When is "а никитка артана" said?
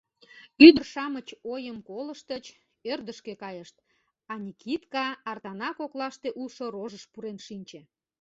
4.31-5.69